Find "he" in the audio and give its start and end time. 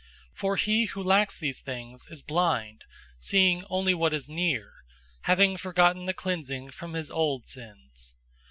0.55-0.85